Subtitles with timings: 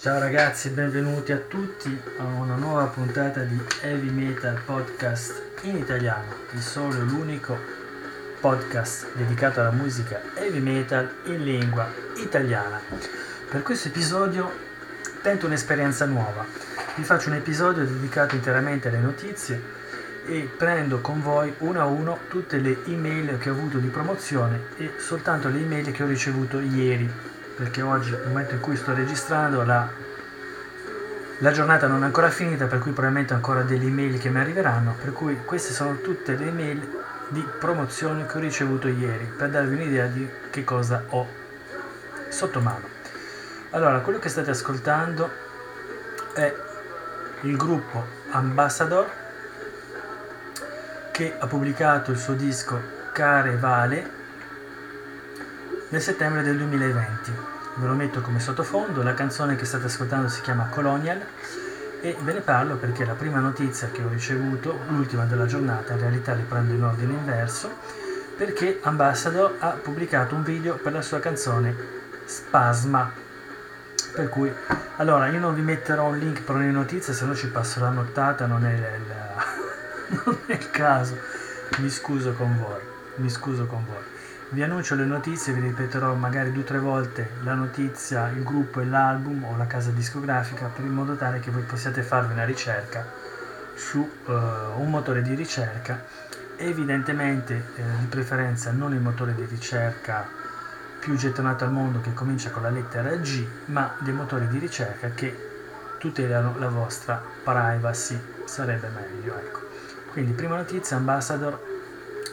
[0.00, 6.36] Ciao ragazzi, benvenuti a tutti a una nuova puntata di Heavy Metal Podcast in italiano,
[6.54, 7.54] il solo e l'unico
[8.40, 11.86] podcast dedicato alla musica heavy metal in lingua
[12.16, 12.80] italiana.
[13.50, 14.50] Per questo episodio
[15.20, 16.46] tento un'esperienza nuova.
[16.96, 19.62] Vi faccio un episodio dedicato interamente alle notizie
[20.24, 24.62] e prendo con voi uno a uno tutte le email che ho avuto di promozione
[24.78, 27.29] e soltanto le email che ho ricevuto ieri
[27.60, 29.86] perché oggi, nel momento in cui sto registrando, la,
[31.40, 34.40] la giornata non è ancora finita, per cui probabilmente ho ancora delle email che mi
[34.40, 36.88] arriveranno, per cui queste sono tutte le email
[37.28, 41.26] di promozione che ho ricevuto ieri, per darvi un'idea di che cosa ho
[42.30, 42.88] sotto mano.
[43.72, 45.30] Allora, quello che state ascoltando
[46.32, 46.54] è
[47.42, 49.06] il gruppo Ambassador
[51.10, 52.80] che ha pubblicato il suo disco
[53.12, 54.19] Care Vale
[55.90, 57.32] nel settembre del 2020.
[57.74, 61.20] Ve lo metto come sottofondo, la canzone che state ascoltando si chiama Colonial
[62.00, 66.00] e ve ne parlo perché la prima notizia che ho ricevuto, l'ultima della giornata, in
[66.00, 67.70] realtà le prendo in ordine inverso,
[68.36, 73.12] perché Ambassador ha pubblicato un video per la sua canzone Spasma.
[74.12, 74.52] Per cui,
[74.96, 77.90] allora, io non vi metterò un link per ogni notizia, se no ci passo la
[77.90, 79.04] nottata, non è il,
[80.24, 81.18] non è il caso.
[81.78, 82.80] Mi scuso con voi,
[83.16, 84.09] mi scuso con voi.
[84.52, 88.80] Vi annuncio le notizie, vi ripeterò magari due o tre volte la notizia, il gruppo
[88.80, 92.44] e l'album o la casa discografica per in modo tale che voi possiate farvi una
[92.44, 93.06] ricerca
[93.76, 96.04] su uh, un motore di ricerca
[96.56, 100.26] evidentemente eh, di preferenza non il motore di ricerca
[100.98, 105.10] più gettonato al mondo che comincia con la lettera G, ma dei motori di ricerca
[105.10, 105.48] che
[105.98, 109.38] tutelano la vostra privacy, sarebbe meglio.
[109.38, 109.60] Ecco.
[110.10, 111.69] Quindi prima notizia, Ambassador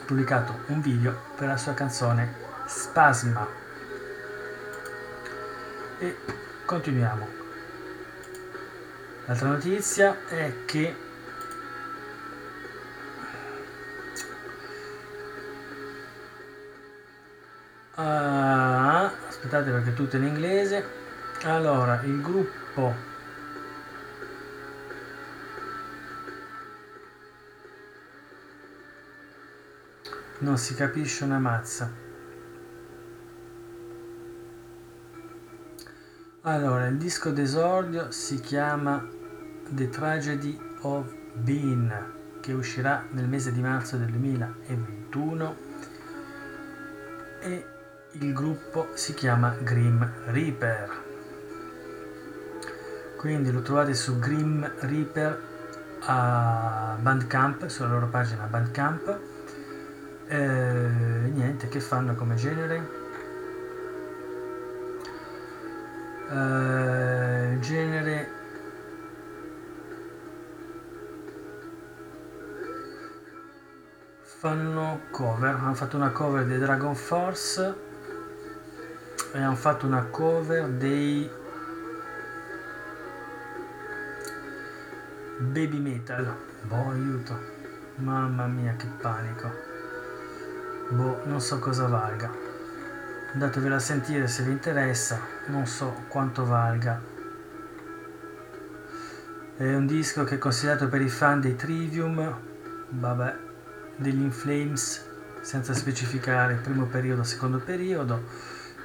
[0.08, 2.34] pubblicato un video per la sua canzone
[2.66, 3.46] Spasma.
[6.00, 6.18] E
[6.66, 7.28] continuiamo.
[9.26, 10.96] L'altra notizia è che
[17.96, 20.86] uh, aspettate perché è tutto in inglese.
[21.44, 22.96] Allora, il gruppo
[30.40, 31.92] Non si capisce una mazza.
[36.42, 39.04] Allora, il disco d'esordio si chiama
[39.70, 45.56] The Tragedy of Bean, che uscirà nel mese di marzo del 2021
[47.42, 47.66] e
[48.12, 51.04] il gruppo si chiama Grim Reaper.
[53.18, 55.42] Quindi lo trovate su Grim Reaper
[56.02, 59.36] a Bandcamp, sulla loro pagina Bandcamp
[60.28, 63.06] eh, niente, che fanno come genere?
[66.30, 68.36] Eh, genere
[74.40, 77.76] fanno cover hanno fatto una cover dei Dragon Force
[79.34, 81.30] e hanno fatto una cover dei
[85.40, 86.36] Baby Metal.
[86.64, 87.56] Boh aiuto.
[87.96, 89.67] Mamma mia che panico
[90.90, 92.32] Boh, non so cosa valga.
[93.34, 97.02] Andatevela a sentire se vi interessa, non so quanto valga.
[99.58, 102.40] È un disco che è considerato per i fan dei Trivium,
[102.90, 103.36] vabbè,
[103.98, 105.06] degli Inflames,
[105.42, 108.24] senza specificare primo periodo, secondo periodo,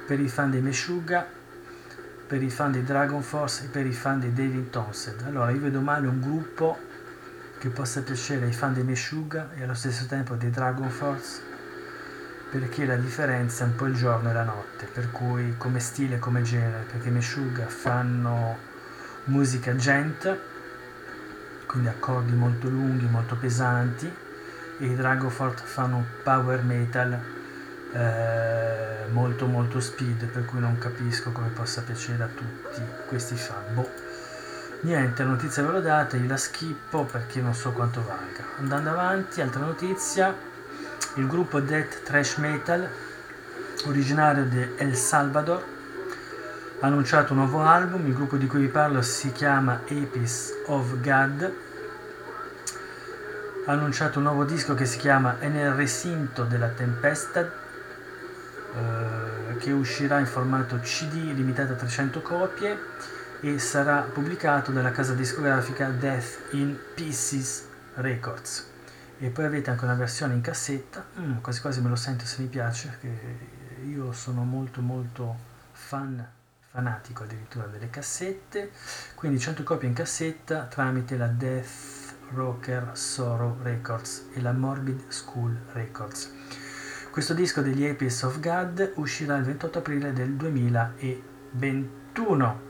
[0.05, 1.25] per i fan dei Meshuggah,
[2.27, 5.21] per i fan dei Dragon Force e per i fan dei David Townsend.
[5.21, 6.77] Allora, io vedo male un gruppo
[7.59, 11.52] che possa piacere ai fan dei Meshuggah e allo stesso tempo dei Dragon Force
[12.53, 16.19] perché la differenza è un po' il giorno e la notte, per cui come stile,
[16.19, 18.55] come genere, perché i Meshuggah fanno
[19.23, 20.37] musica gent,
[21.65, 24.05] quindi accordi molto lunghi, molto pesanti,
[24.77, 27.19] e i Dragofort fanno power metal
[27.91, 33.73] eh, molto molto speed, per cui non capisco come possa piacere a tutti questi fan.
[33.73, 33.89] Boh.
[34.81, 38.43] Niente, notizia ve l'ho data, io la schippo perché non so quanto valga.
[38.59, 40.51] Andando avanti, altra notizia,
[41.15, 42.89] il gruppo death thrash metal
[43.85, 45.63] originario di El Salvador
[46.79, 50.99] ha annunciato un nuovo album, il gruppo di cui vi parlo si chiama Apis of
[50.99, 51.53] God.
[53.65, 57.49] Ha annunciato un nuovo disco che si chiama Nel recinto della tempesta
[58.75, 62.77] eh, che uscirà in formato CD limitato a 300 copie
[63.39, 68.71] e sarà pubblicato dalla casa discografica Death in Pieces Records
[69.23, 72.41] e poi avete anche una versione in cassetta mm, quasi quasi me lo sento se
[72.41, 75.33] mi piace perché io sono molto molto
[75.71, 76.27] fan
[76.73, 78.71] fanatico addirittura delle cassette,
[79.13, 85.55] quindi 100 copie in cassetta tramite la Death Rocker Sorrow Records e la Morbid School
[85.73, 86.33] Records.
[87.11, 92.61] Questo disco degli Apes of God uscirà il 28 aprile del 2021.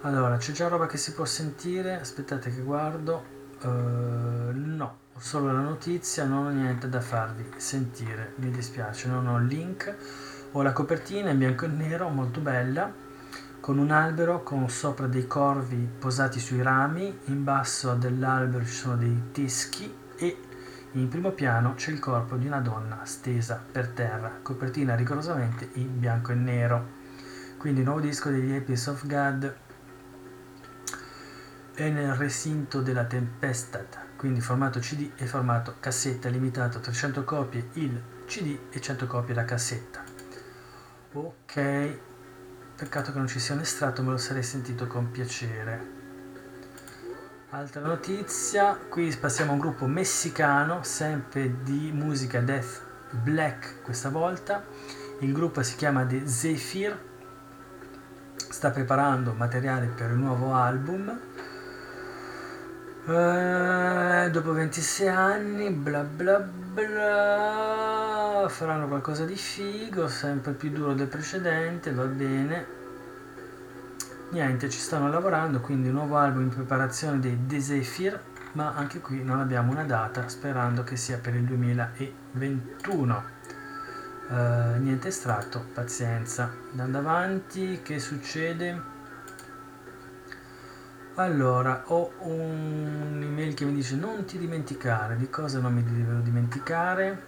[0.00, 3.39] Allora, c'è già roba che si può sentire, aspettate che guardo.
[3.62, 9.26] Uh, no, ho solo la notizia, non ho niente da farvi sentire, mi dispiace, non
[9.26, 9.94] ho il link.
[10.52, 12.92] Ho la copertina in bianco e nero, molto bella,
[13.60, 18.96] con un albero con sopra dei corvi posati sui rami, in basso dell'albero ci sono
[18.96, 20.36] dei teschi e
[20.92, 26.00] in primo piano c'è il corpo di una donna stesa per terra, copertina rigorosamente in
[26.00, 26.98] bianco e nero.
[27.58, 29.54] Quindi nuovo disco degli Apes of God
[31.80, 37.68] è nel recinto della Tempestat, quindi formato CD e formato cassetta limitato a 300 copie
[37.74, 40.02] il CD e 100 copie la cassetta.
[41.12, 41.98] Ok,
[42.76, 45.98] peccato che non ci sia un estratto, me lo sarei sentito con piacere.
[47.50, 54.62] Altra notizia, qui passiamo a un gruppo messicano, sempre di musica death black questa volta.
[55.20, 57.08] Il gruppo si chiama The Zephyr,
[58.36, 61.28] sta preparando materiale per il nuovo album
[63.06, 71.06] eh, dopo 26 anni, bla bla bla, faranno qualcosa di figo, sempre più duro del
[71.06, 72.78] precedente, va bene.
[74.30, 78.20] Niente, ci stanno lavorando, quindi un nuovo album in preparazione dei The Zephyr,
[78.52, 83.24] ma anche qui non abbiamo una data, sperando che sia per il 2021.
[84.28, 86.52] Uh, eh, niente estratto, pazienza.
[86.70, 88.99] Andando avanti, che succede?
[91.16, 97.22] Allora, ho un'email che mi dice non ti dimenticare, di cosa non mi devo dimenticare?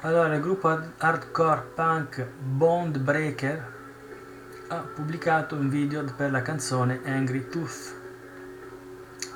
[0.00, 3.72] Allora, il gruppo hardcore punk Bond Breaker
[4.68, 7.94] ha pubblicato un video per la canzone Angry Tooth.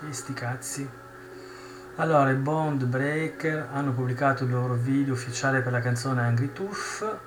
[0.08, 0.88] E sti cazzi.
[1.96, 7.18] Allora, i Bond Breaker hanno pubblicato il loro video ufficiale per la canzone Angry Tooth,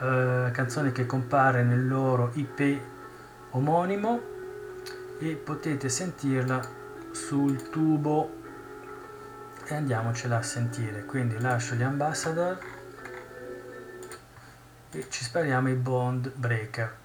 [0.00, 2.80] eh, canzone che compare nel loro IP
[3.50, 4.31] omonimo
[5.22, 6.60] e potete sentirla
[7.12, 8.40] sul tubo.
[9.64, 11.04] E andiamocela a sentire.
[11.04, 12.58] Quindi lascio gli ambassador
[14.90, 17.00] e ci spariamo i bond breaker.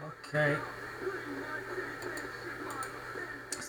[0.00, 0.81] Ok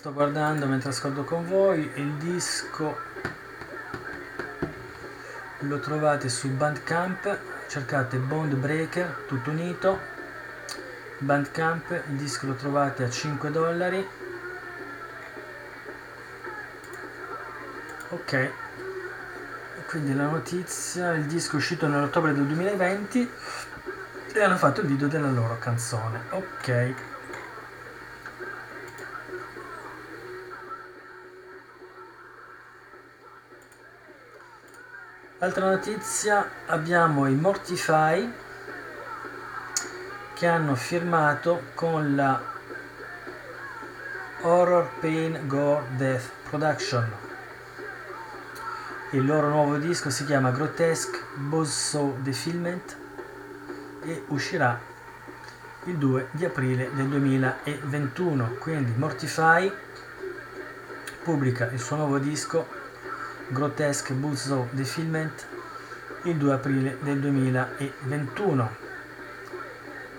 [0.03, 2.97] sto guardando mentre ascolto con voi il disco
[5.59, 7.37] lo trovate su Bandcamp
[7.69, 9.97] cercate Bond Breaker tutto unito.
[11.19, 14.05] Bandcamp il disco lo trovate a 5 dollari.
[18.09, 18.51] Ok.
[19.87, 23.31] Quindi la notizia il disco è uscito nell'ottobre del 2020
[24.33, 26.23] e hanno fatto il video della loro canzone.
[26.31, 27.12] Ok
[35.43, 38.31] Altra notizia, abbiamo i Mortify
[40.35, 42.41] che hanno firmato con la
[44.39, 47.11] Horror Pain Gore Death Production.
[49.11, 52.95] Il loro nuovo disco si chiama Grotesque Buzzsaw Defilement
[54.03, 54.79] e uscirà
[55.83, 58.55] il 2 di aprile del 2021.
[58.59, 59.69] Quindi Mortify
[61.21, 62.81] pubblica il suo nuovo disco
[63.53, 65.47] Grotesque Buzzsaw Defilement
[66.23, 68.81] il 2 aprile del 2021.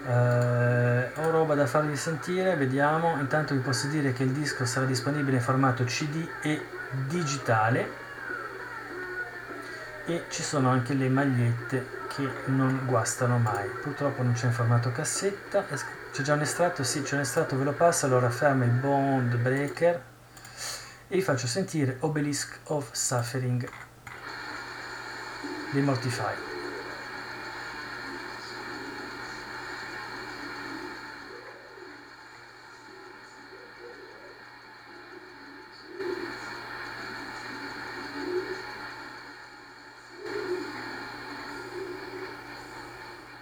[0.07, 3.19] Eh, ho roba da farvi sentire, vediamo.
[3.19, 6.65] Intanto vi posso dire che il disco sarà disponibile in formato CD e
[7.09, 8.03] digitale
[10.07, 13.69] e ci sono anche le magliette che non guastano mai.
[13.83, 15.65] Purtroppo non c'è in formato cassetta.
[16.13, 16.85] C'è già un estratto?
[16.85, 18.07] Sì, c'è un estratto, ve lo passo.
[18.07, 20.13] Allora ferma il Bond Breaker
[21.15, 23.71] e vi faccio sentire Obelisk of Suffering
[25.71, 26.35] di Mortify.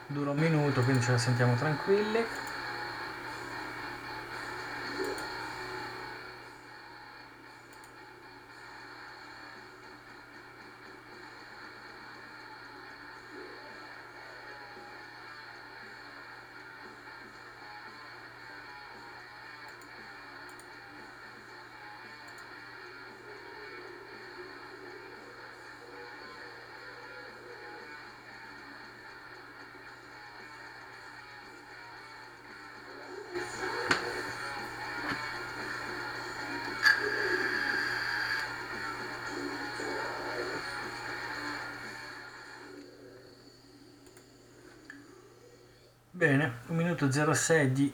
[0.08, 2.51] Dura un minuto, quindi ce la sentiamo tranquilli.
[46.22, 47.92] Bene, un minuto 06 di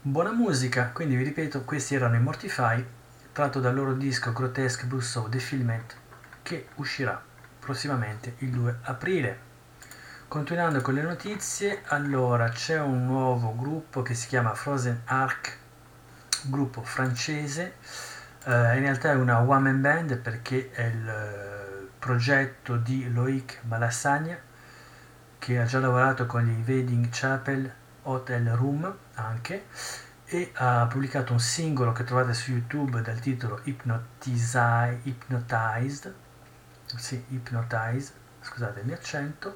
[0.00, 2.86] buona musica, quindi vi ripeto, questi erano i Mortify,
[3.32, 5.96] tratto dal loro disco Grotesque Brousseau Defilment,
[6.42, 7.20] che uscirà
[7.58, 9.38] prossimamente il 2 aprile.
[10.28, 15.58] Continuando con le notizie, allora c'è un nuovo gruppo che si chiama Frozen Ark,
[16.42, 17.74] gruppo francese,
[18.44, 23.62] eh, in realtà è una one man band perché è il eh, progetto di Loïc
[23.62, 24.50] Malassagna
[25.42, 27.68] che ha già lavorato con gli Wedding Chapel
[28.02, 29.64] Hotel Room anche
[30.24, 35.04] e ha pubblicato un singolo che trovate su YouTube dal titolo Hypnotized,
[36.96, 39.52] sì, Hypnotize, scusate il mio accento,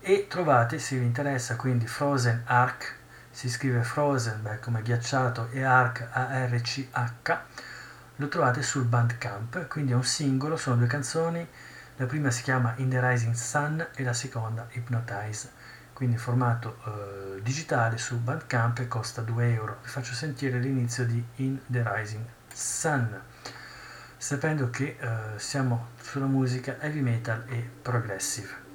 [0.00, 2.96] e trovate, se vi interessa, quindi Frozen Arc,
[3.30, 7.38] si scrive Frozen beh, come ghiacciato e Arc A-R-C-H,
[8.16, 11.46] lo trovate sul Bandcamp, quindi è un singolo, sono due canzoni
[11.96, 15.50] la prima si chiama In the Rising Sun e la seconda Hypnotize,
[15.94, 19.78] quindi formato eh, digitale su Bandcamp e costa 2 euro.
[19.82, 23.18] Vi faccio sentire l'inizio di In the Rising Sun,
[24.18, 28.65] sapendo che eh, siamo sulla musica heavy metal e progressive.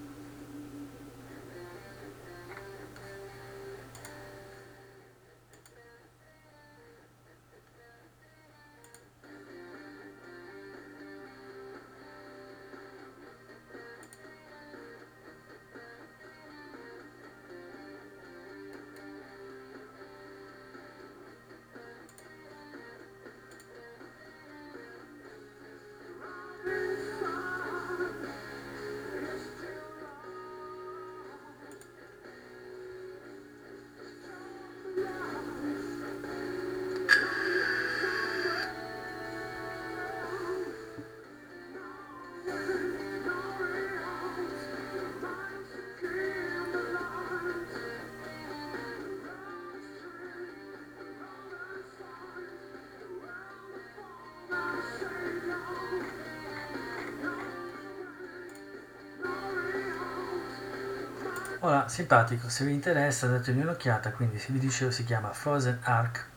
[61.63, 66.27] Ora, simpatico, se vi interessa dategli un'occhiata, quindi se vi dicevo si chiama Frozen Ark.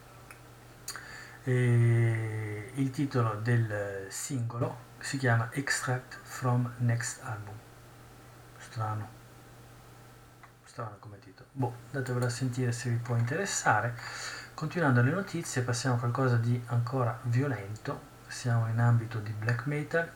[1.45, 7.55] E il titolo del singolo si chiama Extract from Next Album.
[8.59, 9.09] Strano.
[10.63, 11.49] Strano come titolo.
[11.53, 13.97] Boh, datevelo a sentire se vi può interessare.
[14.53, 17.99] Continuando le notizie, passiamo a qualcosa di ancora violento.
[18.27, 20.07] Siamo in ambito di black metal.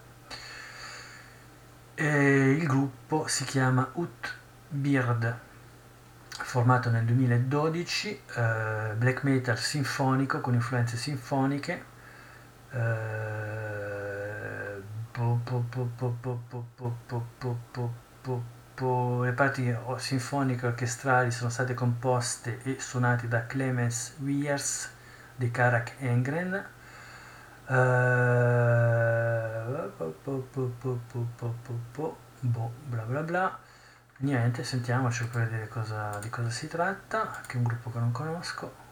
[1.94, 4.36] E il gruppo si chiama Ut
[4.70, 5.38] Beard,
[6.28, 11.96] formato nel 2012, eh, black metal sinfonico con influenze sinfoniche.
[19.22, 24.90] le parti sinfoniche orchestrali sono state composte e suonate da Clemens Wiers
[25.34, 26.64] di Karak Engren.
[32.40, 33.67] boh, bla bla bla
[34.18, 38.12] niente sentiamoci per vedere cosa, di cosa si tratta che è un gruppo che non
[38.12, 38.86] conosco.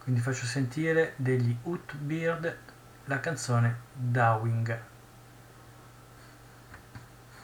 [0.00, 2.56] Quindi faccio sentire degli Utbeard
[3.04, 4.80] la canzone Dawing.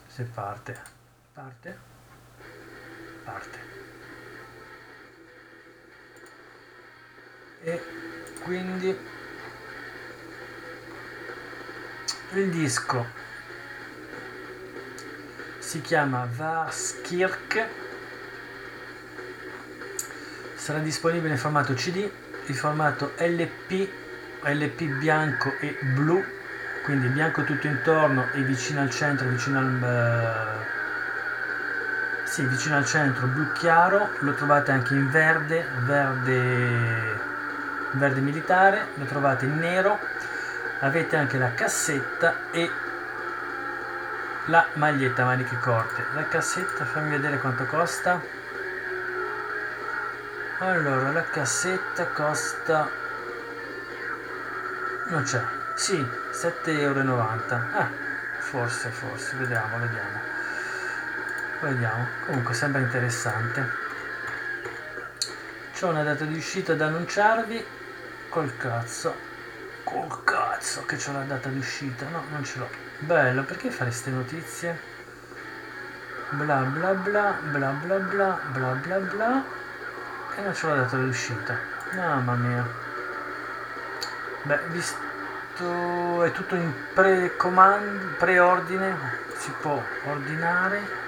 [0.06, 0.80] Se parte.
[1.32, 1.78] Parte?
[3.24, 3.58] Parte.
[7.62, 7.82] E
[8.42, 8.96] quindi
[12.34, 13.23] il disco
[15.64, 17.66] si chiama Varskirk
[20.54, 22.06] sarà disponibile in formato CD
[22.46, 23.88] in formato LP
[24.42, 26.22] LP bianco e blu
[26.84, 30.62] quindi bianco tutto intorno e vicino al centro vicino al
[32.22, 37.18] uh, sì, vicino al centro blu chiaro lo trovate anche in verde verde
[37.92, 39.98] verde militare lo trovate in nero
[40.80, 42.83] avete anche la cassetta e
[44.46, 46.04] la maglietta maniche corte.
[46.14, 48.20] La cassetta fammi vedere quanto costa.
[50.58, 52.88] Allora la cassetta costa
[55.08, 55.42] non c'è.
[55.76, 57.12] Sì 7,90 euro
[57.72, 57.90] ah
[58.40, 59.36] forse forse.
[59.36, 60.18] Vediamo vediamo.
[61.60, 62.06] Vediamo.
[62.26, 63.82] Comunque sembra interessante.
[65.78, 67.64] C'ho una data di uscita da annunciarvi.
[68.28, 69.33] Col cazzo
[69.84, 73.90] col cazzo che c'ho la data di uscita no non ce l'ho Bello, perché fare
[73.90, 74.78] queste notizie?
[76.30, 79.44] Bla bla bla, bla bla bla, bla bla bla.
[80.36, 81.58] E non c'è la data di uscita.
[81.92, 82.66] Mamma mia.
[84.42, 88.96] Beh, visto è tutto in pre-comando, preordine,
[89.36, 91.02] si può ordinare.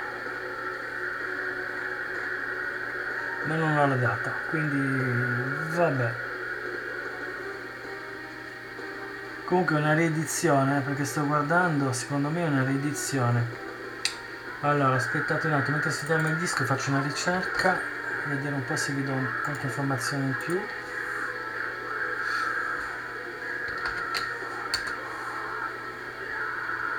[3.46, 6.25] ma non ho la data quindi vabbè
[9.46, 13.64] comunque è una riedizione eh, perché sto guardando secondo me è una riedizione.
[14.60, 17.78] Allora aspettate un attimo mentre si ferma il disco faccio una ricerca
[18.26, 19.12] vedere un po' se vi do
[19.44, 20.60] qualche informazione in più.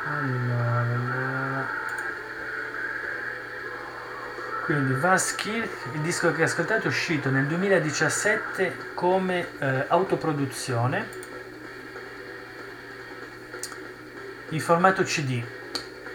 [0.05, 1.67] Allora, allora.
[4.63, 11.26] quindi Vaskir il disco che ascoltate è uscito nel 2017 come eh, autoproduzione
[14.49, 15.43] in formato CD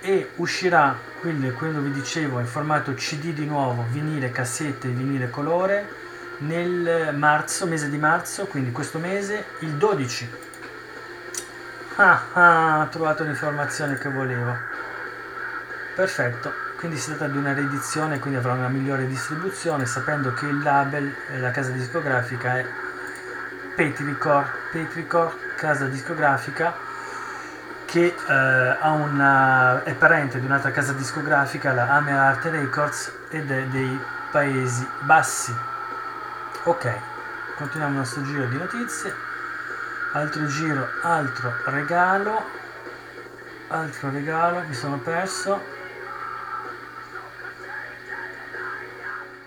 [0.00, 5.88] e uscirà quindi quello vi dicevo in formato CD di nuovo, vinile, cassette, vinile colore
[6.38, 10.30] nel marzo, mese di marzo, quindi questo mese, il 12.
[11.94, 14.52] Ah, ah, ho trovato l'informazione che volevo.
[15.94, 20.58] Perfetto, quindi si tratta di una riedizione, quindi avrà una migliore distribuzione, sapendo che il
[20.58, 22.66] label, la casa discografica è
[23.76, 26.90] Petricore, Petricore, casa discografica
[27.92, 33.64] che eh, una, è parente di un'altra casa discografica, la Amer Art Records, ed è
[33.66, 35.54] dei Paesi Bassi.
[36.64, 36.90] Ok,
[37.56, 39.14] continuiamo il nostro giro di notizie.
[40.14, 42.42] Altro giro, altro regalo.
[43.68, 45.60] Altro regalo, mi sono perso.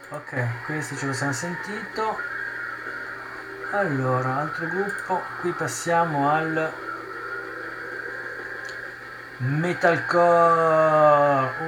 [0.09, 2.19] Ok, questo ce lo siamo sentito.
[3.71, 5.19] Allora, altro gruppo.
[5.41, 6.84] Qui passiamo al
[9.37, 10.23] Metalcore!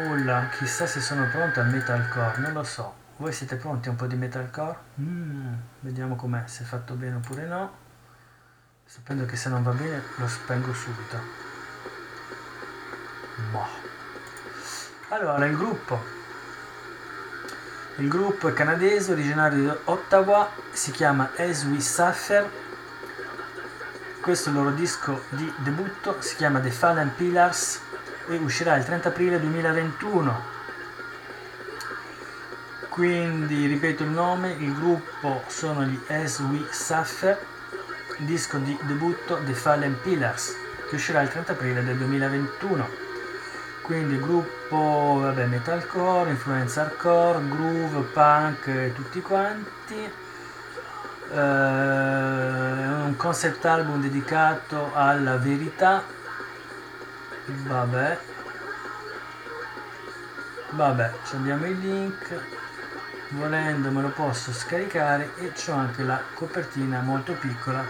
[0.07, 2.93] Ulla, chissà se sono pronto al metalcore, non lo so.
[3.17, 4.77] Voi siete pronti a un po' di metalcore?
[5.01, 7.85] Mm, vediamo com'è, se è fatto bene oppure no.
[8.85, 11.19] Sapendo che se non va bene lo spengo subito.
[13.51, 13.67] Boh.
[15.09, 16.01] Allora, il gruppo.
[17.97, 22.49] Il gruppo è canadese, originario di Ottawa, si chiama As We Suffer
[24.27, 27.79] questo è il loro disco di debutto, si chiama The Fallen Pillars
[28.27, 30.43] e uscirà il 30 aprile 2021.
[32.89, 37.39] Quindi ripeto il nome, il gruppo sono gli As We Suffer,
[38.17, 40.57] disco di debutto The Fallen Pillars
[40.89, 42.89] che uscirà il 30 aprile del 2021.
[43.81, 50.25] Quindi gruppo vabbè, metalcore, influenza hardcore, groove, punk, tutti quanti
[51.31, 56.03] eh, un concept album dedicato alla verità.
[57.45, 58.19] Vabbè.
[60.71, 62.39] Vabbè abbiamo il link.
[63.29, 67.83] Volendo me lo posso scaricare e c'ho anche la copertina molto piccola.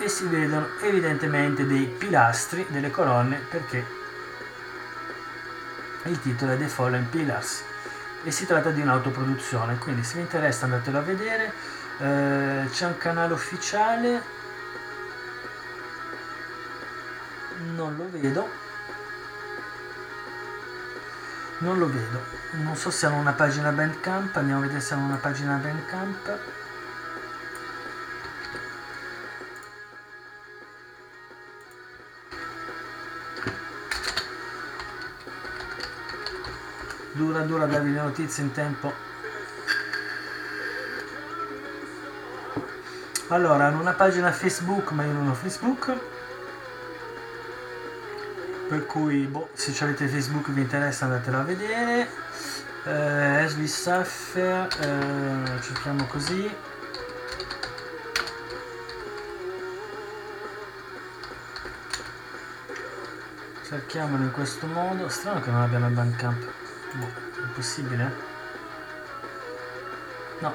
[0.00, 3.84] E si vedono evidentemente dei pilastri delle colonne perché
[6.04, 7.62] il titolo è The Fallen Pillars.
[8.24, 11.52] E si tratta di un'autoproduzione quindi se vi interessa andatelo a vedere
[11.98, 14.22] eh, c'è un canale ufficiale.
[17.74, 18.48] Non lo vedo.
[21.58, 22.20] Non lo vedo.
[22.52, 24.36] Non so se hanno una pagina bandcamp.
[24.36, 26.38] Andiamo a vedere se hanno una pagina bandcamp.
[37.12, 39.11] Dura dura darvi le notizie in tempo
[43.32, 45.98] Allora, hanno una pagina Facebook, ma io non ho Facebook.
[48.68, 52.10] Per cui, boh, se avete Facebook vi interessa andatelo a vedere.
[52.84, 56.54] Eh, Ashley Suffer, eh, cerchiamo così.
[63.66, 65.08] Cerchiamolo in questo modo.
[65.08, 66.44] Strano che non abbiano il Bandcamp.
[66.96, 68.12] Boh, è possibile?
[70.40, 70.54] No,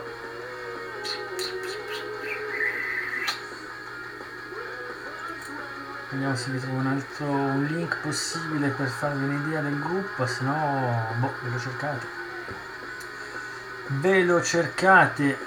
[6.09, 10.43] vediamo se vi trovo un altro un link possibile per farvi un'idea del gruppo se
[10.43, 12.07] no boh ve lo cercate.
[13.87, 15.37] Ve lo cercate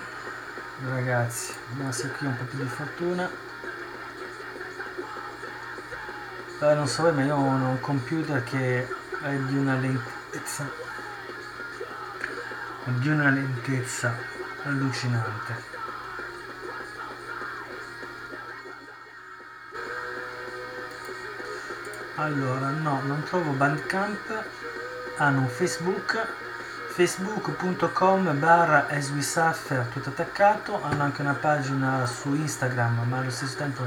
[0.89, 1.55] ragazzi.
[1.69, 3.31] Vediamo se qui ho un po' più di fortuna.
[6.61, 8.87] Eh, non so ma io ho un computer che
[9.23, 10.89] è di una lentezza
[12.85, 14.15] di una lentezza
[14.65, 15.70] allucinante
[22.21, 24.45] allora no non trovo bandcamp
[25.21, 26.27] hanno un facebook.
[26.93, 30.83] Facebook.com barra aswisuffer tutto attaccato.
[30.83, 33.87] Hanno anche una pagina su instagram ma allo stesso tempo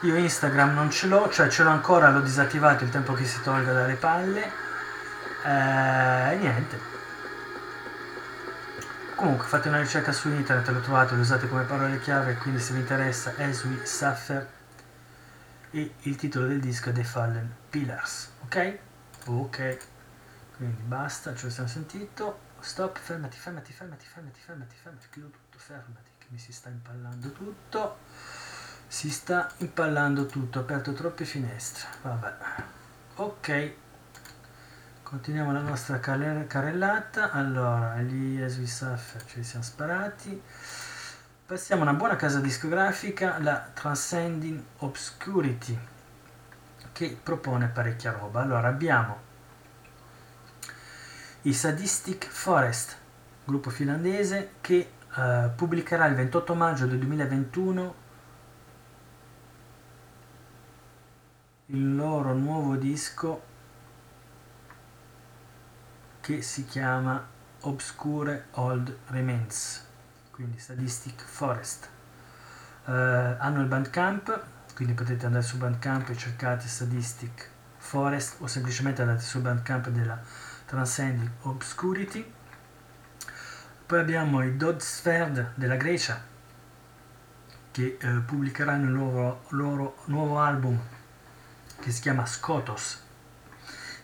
[0.00, 3.40] io instagram non ce l'ho cioè ce l'ho ancora l'ho disattivato il tempo che si
[3.42, 4.50] tolga dalle palle.
[5.44, 6.92] Eh, e niente.
[9.14, 12.72] Comunque fate una ricerca su internet lo trovate lo usate come parole chiave quindi se
[12.72, 14.46] vi interessa As Suffer
[15.74, 18.78] e il titolo del disco è The Fallen Pillars ok?
[19.26, 19.78] ok.
[20.56, 22.52] Quindi basta lo siamo sentito.
[22.60, 25.06] Stop fermati fermati fermati fermati fermati fermati.
[25.10, 27.98] Chiudo tutto fermati che mi si sta impallando tutto.
[28.86, 32.34] Si sta impallando tutto ho aperto troppe finestre vabbè.
[33.16, 33.72] Ok.
[35.02, 37.32] Continuiamo la nostra carrellata.
[37.32, 40.40] Allora lì as we suffer ce li siamo sparati
[41.46, 45.78] passiamo a una buona casa discografica la Transcending Obscurity
[46.92, 48.40] che propone parecchia roba.
[48.40, 49.18] Allora abbiamo
[51.42, 52.96] i Sadistic Forest
[53.44, 57.94] gruppo finlandese che uh, pubblicherà il 28 maggio del 2021
[61.66, 63.42] il loro nuovo disco
[66.20, 69.86] che si chiama Obscure Old Remains,
[70.34, 71.88] quindi Sadistic Forest.
[72.86, 72.90] Uh,
[73.38, 74.42] hanno il Bandcamp,
[74.74, 80.20] quindi potete andare su Bandcamp e cercate Sadistic Forest o semplicemente andate sul Bandcamp della
[80.66, 82.32] Transcending Obscurity.
[83.86, 86.20] Poi abbiamo i Doddsferd della Grecia
[87.70, 90.80] che eh, pubblicheranno il loro, loro nuovo album
[91.80, 93.02] che si chiama Skotos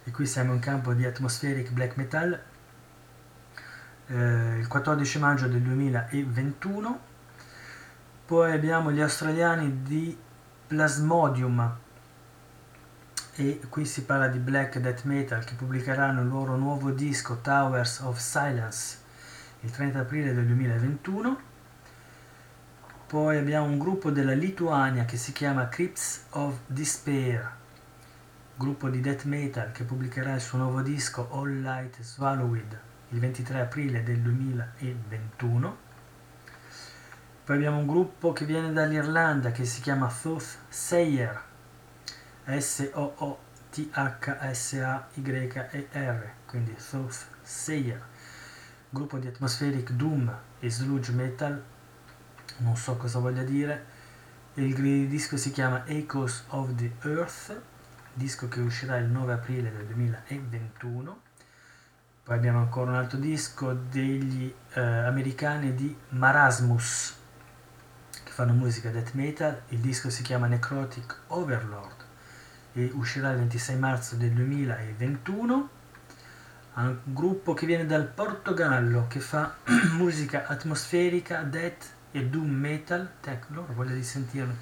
[0.04, 2.40] e qui siamo in campo di atmospheric black metal
[4.10, 7.00] eh, il 14 maggio del 2021
[8.26, 10.16] poi abbiamo gli australiani di
[10.66, 11.76] Plasmodium.
[13.34, 18.00] E qui si parla di black death metal che pubblicheranno il loro nuovo disco Towers
[18.00, 18.98] of Silence
[19.62, 21.40] il 30 aprile del 2021
[23.06, 27.50] poi abbiamo un gruppo della Lituania che si chiama Crypts of Despair
[28.54, 33.60] gruppo di death metal che pubblicherà il suo nuovo disco All Light Swallowed il 23
[33.60, 35.76] aprile del 2021.
[37.44, 41.42] Poi abbiamo un gruppo che viene dall'Irlanda che si chiama Thoth Sayer,
[42.46, 43.42] S-O-O-T-H-S-A-Y-E-R,
[46.46, 48.02] quindi Thoth Sayer,
[48.88, 51.62] gruppo di atmospheric doom e sludge metal,
[52.58, 53.98] non so cosa voglia dire.
[54.54, 54.74] Il
[55.08, 57.60] disco si chiama Echoes of the Earth
[58.12, 61.29] disco che uscirà il 9 aprile del 2021.
[62.30, 67.16] Poi abbiamo ancora un altro disco degli eh, americani di Marasmus
[68.22, 69.62] che fanno musica death metal.
[69.70, 72.04] Il disco si chiama Necrotic Overlord
[72.74, 75.68] e uscirà il 26 marzo del 2021.
[76.74, 79.56] Un gruppo che viene dal Portogallo che fa
[79.98, 83.10] musica atmosferica, death e doom metal.
[83.24, 84.54] Ecco, loro voglio di sentirlo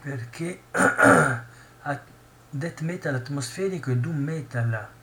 [0.00, 0.62] perché
[2.50, 5.00] death metal atmosferico e doom metal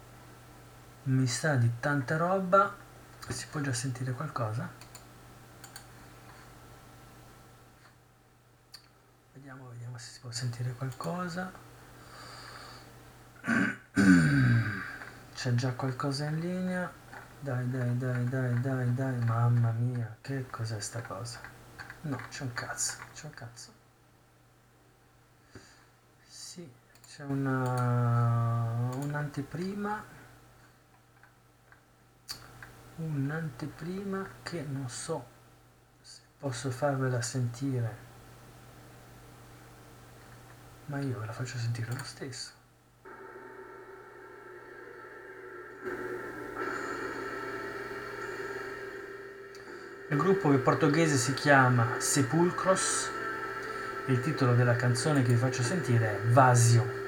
[1.03, 2.75] mi sa di tanta roba.
[3.27, 4.69] Si può già sentire qualcosa?
[9.33, 11.51] Vediamo vediamo se si può sentire qualcosa.
[15.33, 16.91] C'è già qualcosa in linea.
[17.39, 21.39] Dai dai dai dai dai dai mamma mia che cos'è sta cosa?
[22.01, 23.77] No c'è un cazzo c'è un cazzo.
[27.19, 30.03] C'è una un'anteprima
[32.99, 35.25] un'anteprima che non so
[36.01, 38.07] se posso farvela sentire.
[40.85, 42.51] Ma io ve la faccio sentire lo stesso.
[50.09, 53.09] Il gruppo portoghese si chiama Sepulcros.
[54.07, 56.99] Il titolo della canzone che vi faccio sentire è Vasio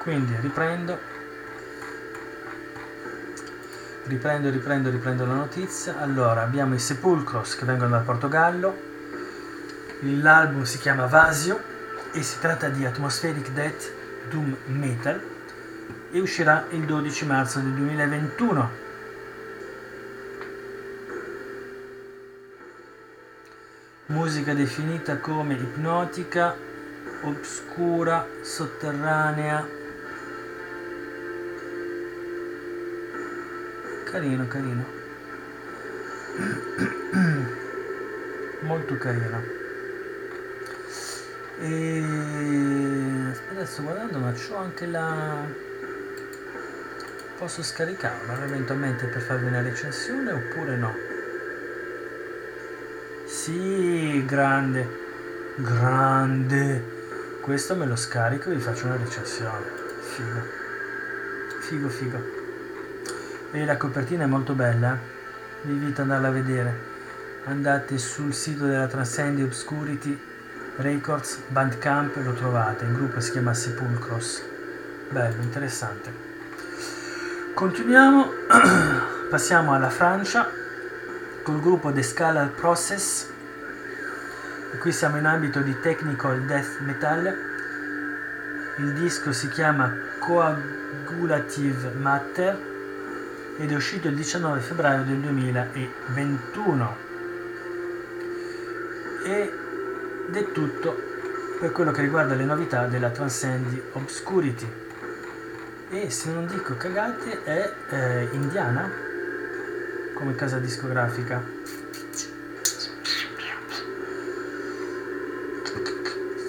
[0.00, 0.98] quindi riprendo
[4.10, 5.98] riprendo riprendo riprendo la notizia.
[6.00, 8.88] Allora abbiamo i Sepulcros che vengono dal Portogallo.
[10.00, 11.62] L'album si chiama Vasio
[12.12, 13.92] e si tratta di atmospheric death
[14.28, 15.20] doom metal
[16.10, 18.88] e uscirà il 12 marzo del 2021
[24.06, 26.56] musica definita come ipnotica
[27.22, 29.78] oscura sotterranea
[34.10, 34.84] carino carino.
[38.62, 39.40] Molto carino.
[41.60, 42.04] E
[43.50, 45.44] adesso guardando ma c'ho anche la
[47.38, 50.92] posso scaricarla eventualmente per farvi una recensione oppure no?
[53.26, 54.88] Sì grande.
[55.54, 56.98] Grande.
[57.40, 59.64] Questo me lo scarico e vi faccio una recensione.
[60.00, 60.42] Figo.
[61.60, 62.39] Figo figo
[63.52, 65.18] e la copertina è molto bella
[65.62, 66.88] vi invito ad andarla a vedere.
[67.44, 70.18] Andate sul sito della Transcendi Obscurity
[70.76, 74.42] Records, Bandcamp, lo trovate, il gruppo si chiama Sepulcros.
[75.10, 76.28] Bello, interessante.
[77.52, 78.32] Continuiamo,
[79.28, 80.48] passiamo alla Francia
[81.42, 83.28] col gruppo The Scalar Process.
[84.72, 87.36] E qui siamo in ambito di technical death metal.
[88.78, 92.69] Il disco si chiama Coagulative Matter
[93.60, 96.96] ed è uscito il 19 febbraio del 2021.
[99.26, 100.96] Ed è tutto
[101.60, 104.66] per quello che riguarda le novità della Transcendi Obscurity.
[105.90, 108.90] E se non dico cagate è eh, indiana
[110.14, 111.58] come casa discografica.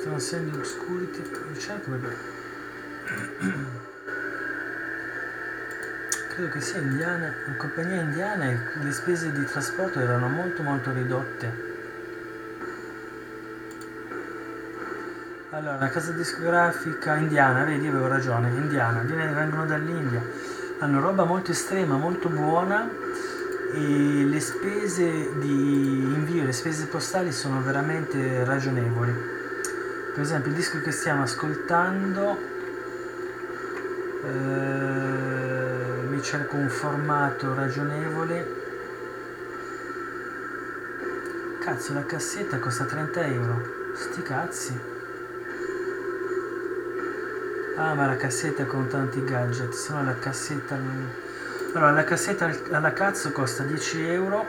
[0.04, 2.15] Transcendi Obscurity, cerco perché
[6.41, 11.69] credo che sia indiana, compagnia indiana e le spese di trasporto erano molto molto ridotte.
[15.51, 20.23] Allora, la casa discografica indiana, vedi, avevo ragione, indiana, vengono dall'India,
[20.80, 22.89] hanno roba molto estrema, molto buona
[23.73, 29.13] e le spese di invio, le spese postali sono veramente ragionevoli.
[30.15, 32.38] Per esempio il disco che stiamo ascoltando
[34.23, 35.61] eh,
[36.22, 38.46] mi cerco un formato ragionevole.
[41.60, 43.62] Cazzo la cassetta costa 30 euro.
[43.96, 44.80] Sti cazzi.
[47.76, 50.78] Ah ma la cassetta con tanti gadget se no la cassetta
[51.74, 54.46] allora la cassetta alla cazzo costa 10 euro.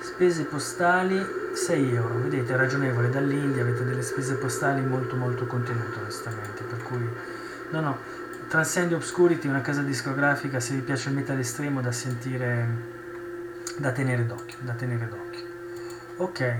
[0.00, 1.18] Spese postali
[1.54, 2.20] 6 euro.
[2.20, 3.08] Vedete è ragionevole.
[3.08, 7.08] dall'India avete delle spese postali molto molto contenute onestamente per cui
[7.70, 8.17] no no
[8.48, 12.96] Transcendi Obscurity è una casa discografica se vi piace il metal estremo da sentire
[13.76, 15.46] da tenere d'occhio da tenere d'occhio.
[16.16, 16.56] Ok.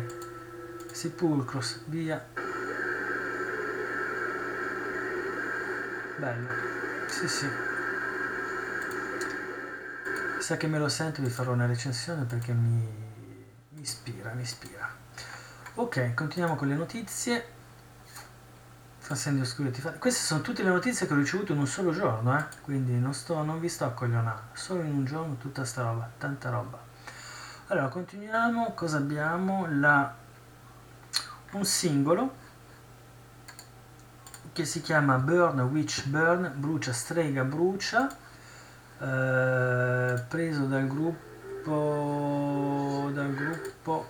[0.92, 2.22] Sepulcros via.
[6.18, 6.48] Bello.
[7.06, 7.48] Sì sì.
[10.40, 12.86] Sa che me lo sento vi farò una recensione perché mi,
[13.70, 14.94] mi ispira mi ispira.
[15.76, 17.56] Ok continuiamo con le notizie
[19.08, 19.80] Transcendi Oscurity.
[19.98, 22.44] Queste sono tutte le notizie che ho ricevuto in un solo giorno, eh?
[22.60, 26.10] quindi non, sto, non vi sto a coglionare, solo in un giorno tutta sta roba,
[26.18, 26.78] tanta roba.
[27.68, 29.66] Allora, continuiamo, cosa abbiamo?
[29.70, 30.14] La,
[31.52, 32.34] un singolo
[34.52, 38.14] che si chiama Burn Witch Burn, brucia strega brucia,
[38.98, 41.70] eh, preso dal gruppo,
[43.14, 44.06] dal gruppo,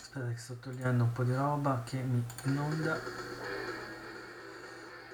[0.00, 3.38] aspetta che sto togliendo un po' di roba che mi inonda.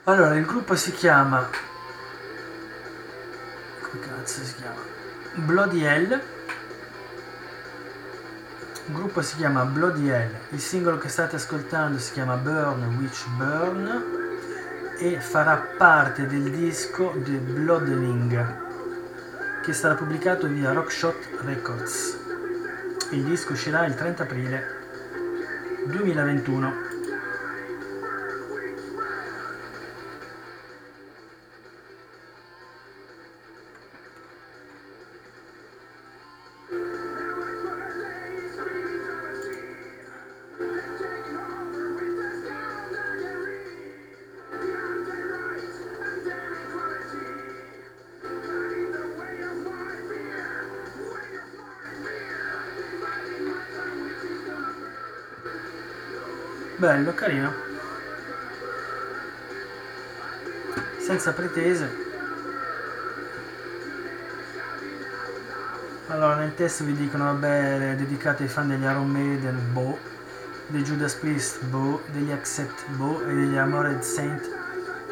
[0.08, 1.48] Allora, il gruppo si chiama...
[3.80, 4.80] Come cazzo si chiama?
[5.34, 6.20] Bloody Hell.
[8.86, 10.30] Il gruppo si chiama Bloody Hell.
[10.50, 17.12] Il singolo che state ascoltando si chiama Burn Witch Burn e farà parte del disco
[17.24, 18.64] The Bloodening
[19.64, 22.16] che sarà pubblicato via Rockshot Records.
[23.10, 24.62] Il disco uscirà il 30 aprile
[25.86, 26.95] 2021.
[56.96, 57.52] Bello, carino.
[60.98, 62.04] Senza pretese.
[66.08, 69.98] Allora nel testo vi dicono vabbè è dedicato ai fan degli Iron Maiden, boh,
[70.68, 74.42] dei Judas Priest, boh, degli Accept, boh, e degli Amored Saint,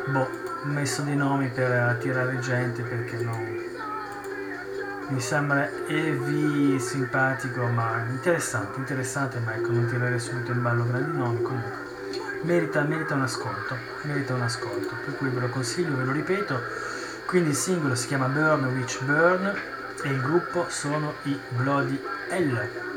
[0.07, 0.29] boh,
[0.63, 3.74] ho messo dei nomi per attirare gente perché no
[5.09, 11.17] mi sembra heavy simpatico ma interessante interessante ma ecco non tirare subito in ballo grandi
[11.17, 11.73] nomi comunque
[12.43, 14.95] merita, merita un ascolto merita un ascolto.
[15.05, 16.61] Per cui ve lo consiglio ve lo ripeto.
[17.27, 19.53] Quindi il singolo si chiama Burn Witch Burn
[20.03, 22.94] e il gruppo sono i Bloody Hell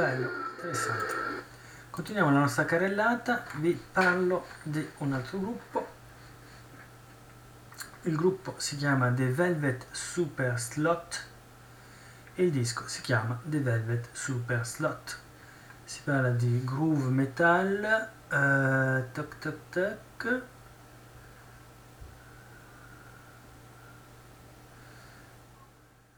[0.00, 1.14] bello, interessante.
[1.90, 5.88] Continuiamo la nostra carrellata, vi parlo di un altro gruppo.
[8.04, 11.24] Il gruppo si chiama The Velvet Super Slot
[12.34, 15.18] e il disco si chiama The Velvet Super Slot.
[15.84, 17.84] Si parla di groove metal,
[18.30, 20.42] eh, toc toc toc.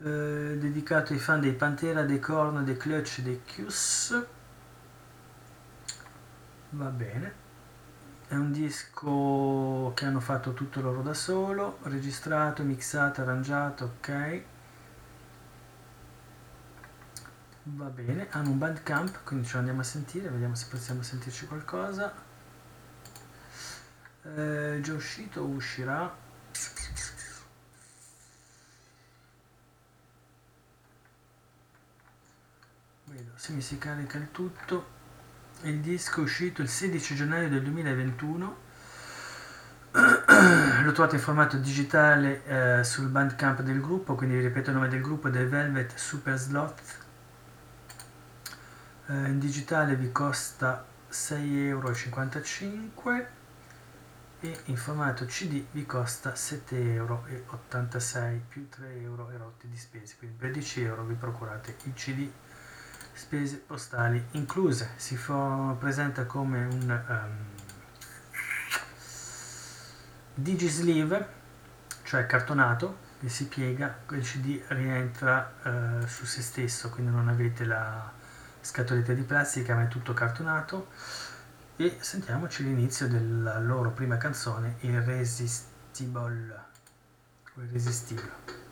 [0.05, 4.21] Eh, dedicato ai fan dei Pantera, dei Korn, dei Clutch, dei Kiss.
[6.71, 7.41] Va bene.
[8.27, 14.43] È un disco che hanno fatto tutto loro da solo, registrato, mixato, arrangiato, ok.
[17.65, 21.47] Va bene, hanno un bandcamp, quindi ce lo andiamo a sentire, vediamo se possiamo sentirci
[21.47, 22.13] qualcosa.
[24.25, 26.13] Eh, già uscito o uscirà?
[33.13, 35.01] Vedo se mi si carica il tutto.
[35.65, 38.57] Il disco è uscito il 16 gennaio del 2021.
[40.83, 44.89] Lo trovate in formato digitale eh, sul bandcamp del gruppo, quindi vi ripeto il nome
[44.89, 46.81] del gruppo The Velvet Super Sloth.
[49.09, 51.95] Eh, in digitale vi costa 6,55 euro
[54.41, 57.27] e in formato CD vi costa 7,86 euro
[58.49, 62.31] più 3 euro erotti di spese, quindi per 10 euro vi procurate il CD
[63.23, 64.91] spese postali incluse.
[64.97, 67.31] Si fa, presenta come un um,
[70.35, 71.29] digisleeve,
[72.03, 77.65] cioè cartonato, che si piega, il CD rientra uh, su se stesso, quindi non avete
[77.65, 78.11] la
[78.61, 80.89] scatoletta di plastica, ma è tutto cartonato.
[81.77, 86.71] E sentiamoci l'inizio della loro prima canzone, Irresistible.
[87.55, 88.63] Irresistibile.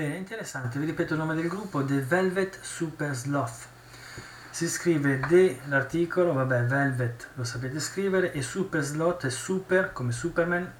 [0.00, 3.66] Bene, interessante, vi ripeto il nome del gruppo, The Velvet Super Sloth.
[4.48, 10.12] Si scrive The, l'articolo, vabbè, Velvet lo sapete scrivere, e Super Sloth è super come
[10.12, 10.72] Superman,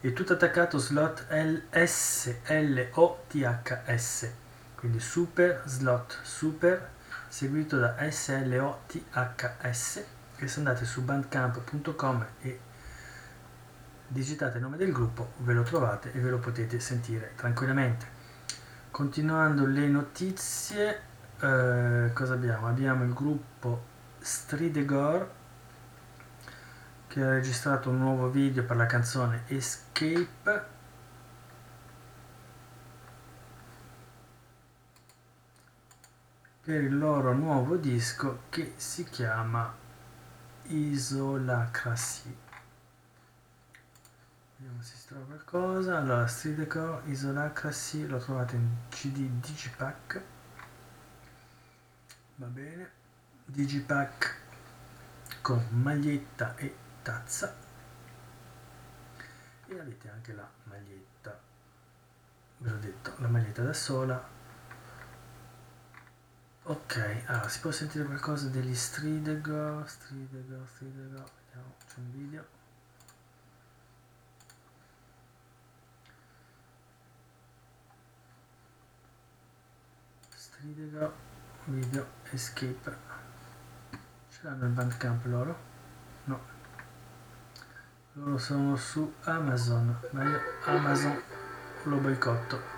[0.00, 1.26] e tutto attaccato slot
[1.72, 2.30] S-L-O-T-H-S.
[4.76, 6.88] Quindi Super Slot, Super,
[7.26, 10.04] seguito da S-L-O-T-H-S.
[10.36, 12.60] E se andate su bandcamp.com e
[14.06, 18.17] digitate il nome del gruppo, ve lo trovate e ve lo potete sentire tranquillamente.
[18.90, 21.00] Continuando le notizie,
[21.40, 22.66] eh, cosa abbiamo?
[22.66, 23.84] Abbiamo il gruppo
[24.18, 25.30] Stridegor
[27.06, 30.76] che ha registrato un nuovo video per la canzone Escape.
[36.62, 39.72] Per il loro nuovo disco che si chiama
[40.64, 42.47] Isolacracy.
[44.60, 45.98] Vediamo se si trova qualcosa.
[45.98, 50.22] Allora, Street Decor Isolacracy lo trovate in CD Digipack.
[52.34, 52.90] Va bene.
[53.44, 54.36] Digipack
[55.42, 57.54] con maglietta e tazza.
[59.68, 61.40] E avete anche la maglietta.
[62.56, 64.28] Ve l'ho detto, la maglietta da sola.
[66.64, 72.57] Ok, allora si può sentire qualcosa degli Stridego, Stridego, Stridego, vediamo, c'è un video.
[80.60, 81.12] Video
[81.66, 82.96] video escape.
[84.28, 85.56] Ce l'hanno il bandcamp loro?
[86.24, 86.40] No.
[88.14, 91.22] Loro sono su amazon ma io amazon
[91.84, 92.77] lo boicotto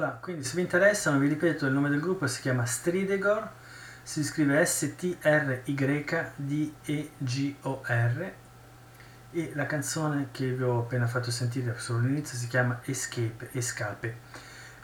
[0.00, 3.50] Voilà, quindi se vi interessano vi ripeto il nome del gruppo si chiama Stridegor,
[4.02, 5.52] si scrive S-T-R-Y-D-E-G-O-R
[9.30, 14.16] e la canzone che vi ho appena fatto sentire solo all'inizio si chiama Escape, Escape.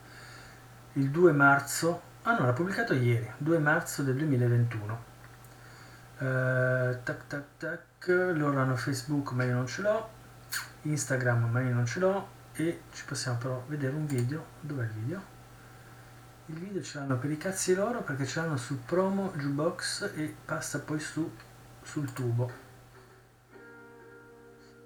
[0.94, 5.04] il 2 marzo Ah no, l'ha pubblicato ieri, 2 marzo del 2021.
[6.18, 10.10] Uh, tac tac tac, loro hanno Facebook ma io non ce l'ho,
[10.82, 14.46] Instagram ma io non ce l'ho e ci possiamo però vedere un video.
[14.60, 15.22] Dov'è il video?
[16.48, 20.36] Il video ce l'hanno per i cazzi loro perché ce l'hanno sul promo jukebox e
[20.44, 21.32] passa poi su
[21.82, 22.52] sul tubo.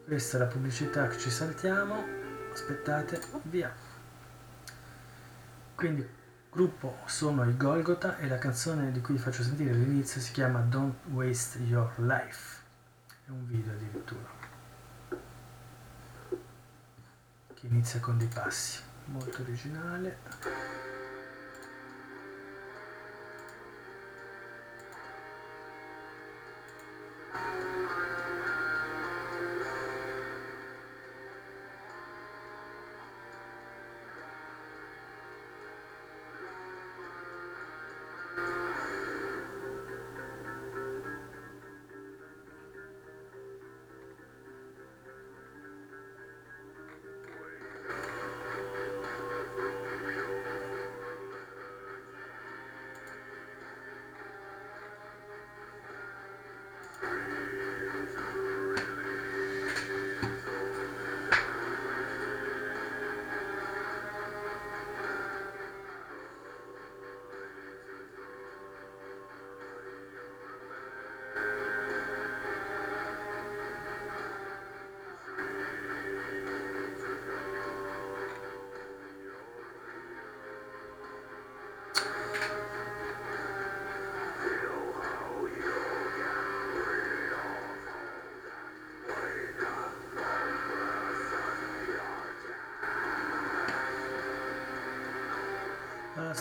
[0.05, 2.21] Questa è la pubblicità che ci saltiamo.
[2.53, 3.73] Aspettate, via.
[5.73, 6.21] Quindi
[6.53, 10.59] gruppo sono i Golgotha e la canzone di cui vi faccio sentire all'inizio si chiama
[10.59, 12.61] Don't Waste Your Life.
[13.25, 14.29] È un video addirittura.
[17.53, 18.81] Che inizia con dei passi.
[19.05, 20.17] Molto originale.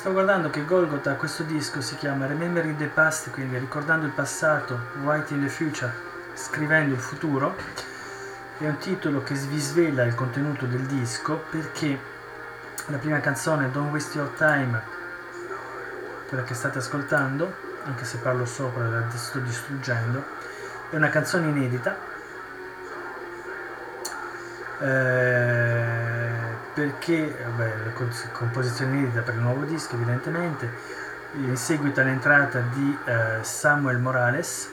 [0.02, 4.76] Sto guardando che Golgotha, questo disco si chiama Remembering the Past, quindi ricordando il passato,
[5.04, 5.92] Writing the Future,
[6.34, 7.54] scrivendo il futuro.
[8.58, 11.96] È un titolo che vi svela il contenuto del disco perché
[12.86, 14.82] la prima canzone, Don't Waste Your Time,
[16.26, 20.24] quella che state ascoltando, anche se parlo sopra, la sto distruggendo,
[20.90, 21.96] è una canzone inedita.
[24.80, 25.61] Eh,
[26.74, 31.00] perché vabbè, la composizione inedita per il nuovo disco evidentemente.
[31.34, 34.70] In seguito all'entrata di eh, Samuel Morales.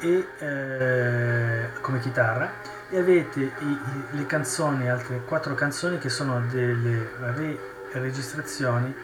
[0.00, 2.50] E, eh, come chitarra.
[2.90, 3.80] E avete i, i,
[4.10, 7.58] le canzoni, altre quattro canzoni che sono delle re
[7.92, 8.94] registrazioni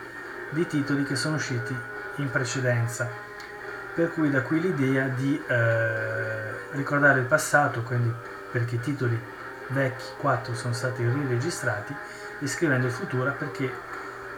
[0.51, 1.76] di titoli che sono usciti
[2.16, 3.09] in precedenza.
[3.94, 8.12] Per cui da qui l'idea di eh, ricordare il passato quindi
[8.51, 9.20] perché i titoli
[9.68, 11.94] vecchi 4 sono stati riregistrati
[12.38, 13.72] descrivendo il futuro perché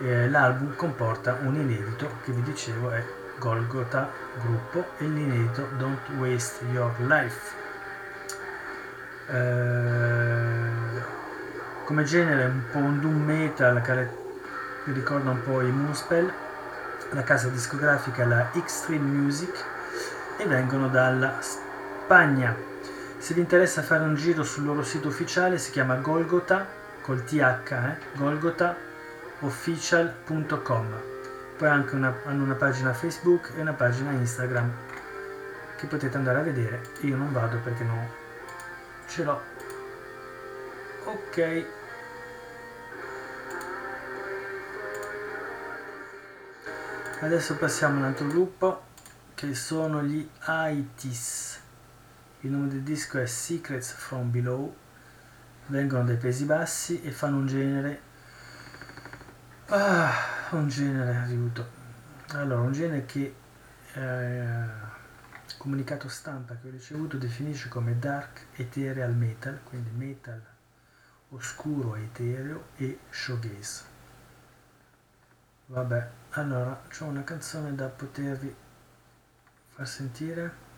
[0.01, 3.05] eh, l'album comporta un inedito che vi dicevo è
[3.39, 4.11] Golgotha
[4.41, 7.55] gruppo e l'inedito Don't Waste Your Life.
[9.29, 11.03] Eh,
[11.85, 14.09] come genere un po' un doom metal che
[14.85, 16.33] mi ricorda un po' i Moonspell
[17.11, 19.65] la casa discografica la Extreme Music
[20.37, 22.70] e vengono dalla Spagna
[23.21, 26.67] se vi interessa fare un giro sul loro sito ufficiale si chiama Golgotha,
[27.03, 27.97] col TH, eh?
[28.15, 28.75] Golgotha
[29.41, 31.01] official.com.
[31.59, 34.73] Poi anche una, hanno una pagina Facebook e una pagina Instagram
[35.77, 36.81] che potete andare a vedere.
[37.01, 38.09] Io non vado perché non
[39.07, 39.41] ce l'ho.
[41.05, 41.67] Ok.
[47.21, 48.83] Adesso passiamo a un altro gruppo
[49.35, 51.61] che sono gli ITIS.
[52.43, 54.75] Il nome del disco è Secrets from Below.
[55.67, 58.01] Vengono dai Paesi Bassi e fanno un genere.
[59.67, 60.11] Ah,
[60.53, 61.69] un genere aiuto.
[62.29, 63.35] Allora, un genere che
[63.93, 64.65] eh,
[65.59, 70.43] comunicato stampa che ho ricevuto definisce come dark ethereal metal, quindi metal
[71.31, 73.85] oscuro etereo e shoegaze.
[75.67, 78.55] Vabbè, allora c'ho una canzone da potervi
[79.69, 80.69] far sentire.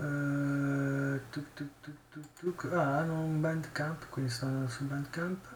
[0.00, 1.68] Uh, tuk, tuk,
[2.40, 5.46] tuk, ah, hanno un bandcamp, quindi sto andando su bandcamp.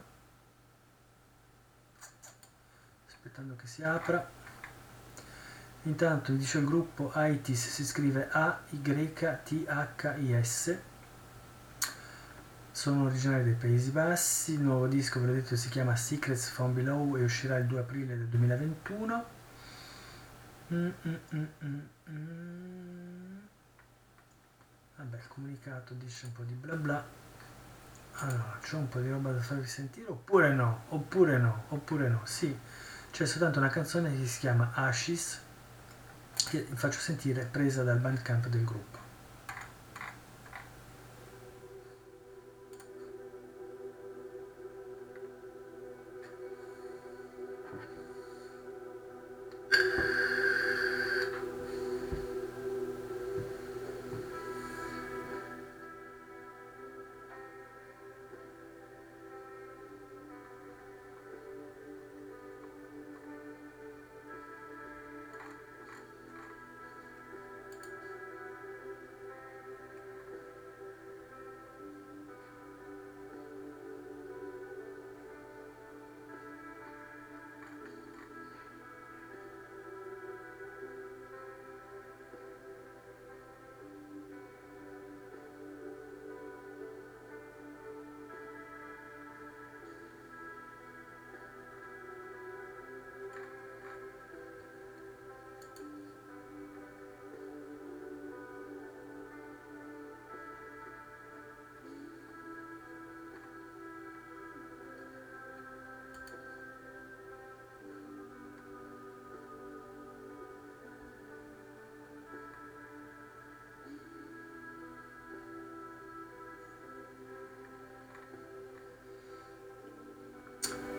[3.07, 4.29] Aspettando che si apra.
[5.83, 9.33] Intanto dice il gruppo ITIS si scrive A-Y-T-H-I-S
[12.75, 16.73] sono originari dei Paesi Bassi, il nuovo disco, ve l'ho detto, si chiama Secrets from
[16.73, 19.25] Below e uscirà il 2 aprile del 2021.
[20.73, 21.79] Mm, mm, mm, mm,
[22.09, 23.24] mm.
[24.97, 27.03] Vabbè, il comunicato dice un po' di bla bla.
[28.19, 32.21] Allora, c'è un po' di roba da farvi sentire, oppure no, oppure no, oppure no,
[32.23, 32.57] sì.
[33.11, 35.41] C'è soltanto una canzone che si chiama Ashes,
[36.49, 39.04] che vi faccio sentire, presa dal bandcamp del gruppo.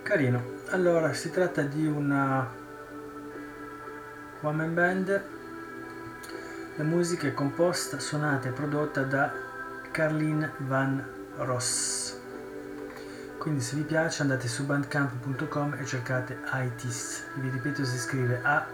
[0.07, 0.41] Carino.
[0.69, 2.49] Allora, si tratta di una
[4.41, 5.25] one man band.
[6.77, 9.33] La musica è composta, suonata e prodotta da
[9.91, 11.05] Carlin Van
[11.39, 12.17] Ross.
[13.37, 17.25] Quindi se vi piace andate su bandcamp.com e cercate ITIS.
[17.35, 18.65] Vi ripeto si scrive A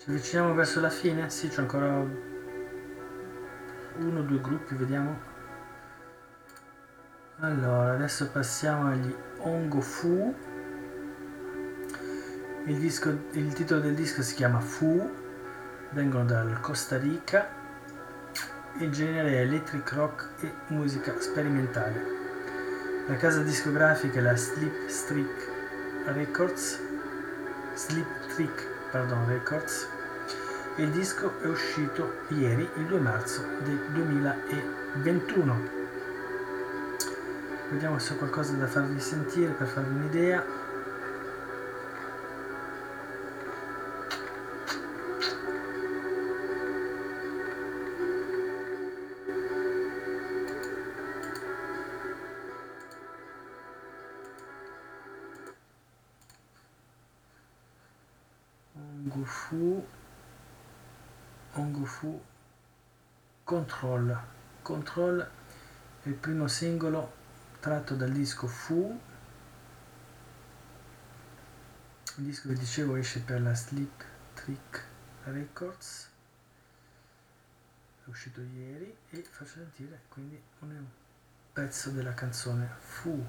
[0.00, 1.28] Ci avviciniamo verso la fine?
[1.28, 1.88] Sì, c'è ancora
[3.98, 5.20] uno o due gruppi, vediamo.
[7.40, 10.34] Allora, adesso passiamo agli Ongo Fu.
[12.64, 15.06] Il, disco, il titolo del disco si chiama Fu,
[15.90, 17.46] vengono dal Costa Rica.
[18.78, 22.02] Il genere è electric rock e musica sperimentale.
[23.06, 25.50] La casa discografica è la Sleep Streak
[26.06, 26.80] Records.
[27.74, 29.88] Sleep Trick pardon, Records
[30.76, 35.60] il disco è uscito ieri, il 2 marzo del 2021.
[37.70, 40.42] Vediamo se ho qualcosa da farvi sentire per farvi un'idea.
[61.54, 62.22] Ongufu
[63.42, 64.18] Control.
[64.62, 65.30] Control
[66.02, 67.12] è il primo singolo
[67.58, 69.00] tratto dal disco Fu.
[72.16, 74.84] Il disco che dicevo esce per la Sleep Trick
[75.24, 76.08] Records.
[78.04, 80.86] È uscito ieri e faccio sentire quindi un
[81.52, 83.26] pezzo della canzone Fu.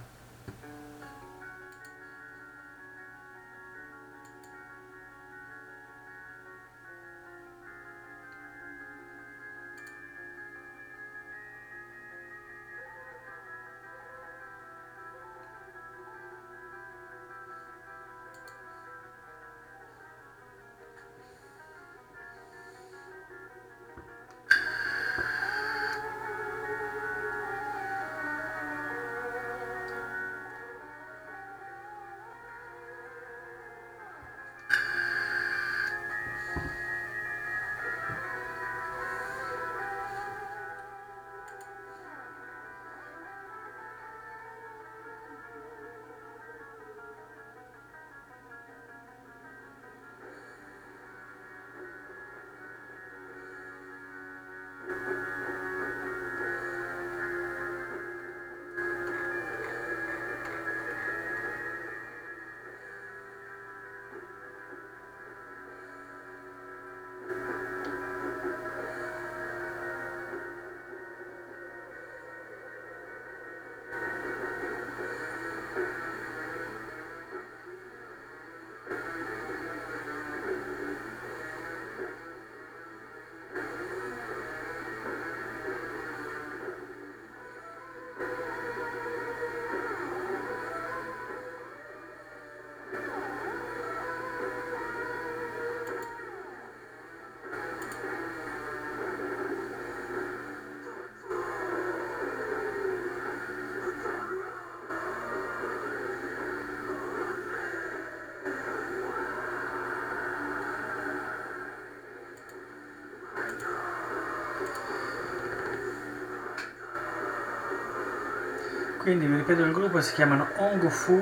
[119.12, 121.22] Quindi vi ripeto il gruppo si chiamano Ongo Fu,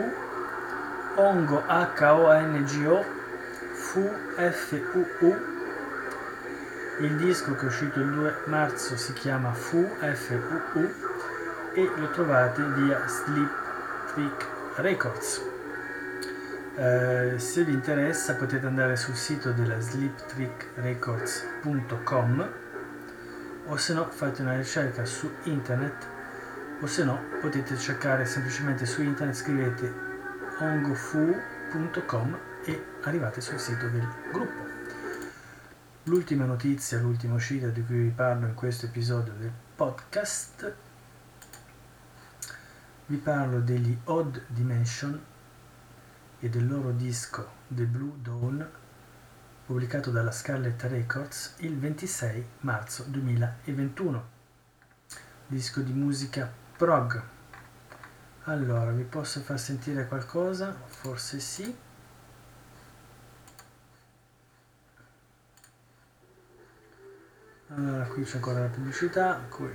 [1.16, 3.04] Ongo H-O-N-G-O,
[3.74, 5.36] Fu F-U-U.
[7.00, 10.94] Il disco che è uscito il 2 marzo si chiama Fu F-U-U
[11.74, 13.50] e lo trovate via Sleep
[14.14, 15.42] Trick Records.
[16.76, 22.50] Eh, se vi interessa potete andare sul sito della sleeptrickrecords.com
[23.66, 26.18] o se no fate una ricerca su internet
[26.82, 29.94] o se no potete cercare semplicemente su internet scrivete
[30.60, 34.68] ongofu.com e arrivate sul sito del gruppo.
[36.04, 40.74] L'ultima notizia l'ultima uscita di cui vi parlo in questo episodio del podcast
[43.08, 45.22] vi parlo degli Odd Dimension
[46.40, 48.68] e del loro disco The Blue Dawn
[49.66, 54.38] pubblicato dalla Scarlet Records il 26 marzo 2021
[55.48, 57.22] disco di musica prog.
[58.44, 60.74] Allora vi posso far sentire qualcosa?
[60.86, 61.78] Forse sì.
[67.68, 69.70] Allora qui c'è ancora la pubblicità qui.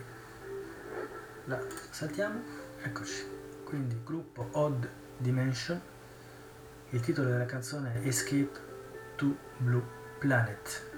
[1.45, 2.41] La saltiamo.
[2.83, 3.27] Eccoci.
[3.65, 4.87] Quindi gruppo Odd
[5.19, 5.79] Dimension.
[6.89, 8.59] Il titolo della canzone è Escape
[9.17, 9.85] to Blue
[10.19, 10.94] Planet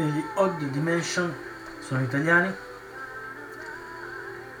[0.00, 1.34] quindi gli Odd Dimension
[1.80, 2.54] sono italiani,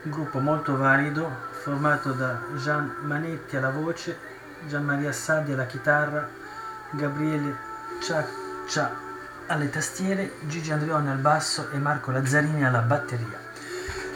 [0.02, 4.18] un gruppo molto valido formato da Gian Manetti alla voce,
[4.68, 6.28] Gian Maria Sadi alla chitarra,
[6.90, 7.56] Gabriele
[8.02, 8.94] Ciaccia
[9.46, 13.38] alle tastiere, Gigi Andrioni al basso e Marco Lazzarini alla batteria.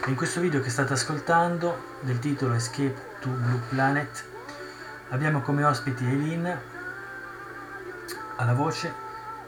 [0.05, 4.23] In questo video che state ascoltando, del titolo Escape to Blue Planet,
[5.09, 6.55] abbiamo come ospiti Eileen
[8.35, 8.93] alla voce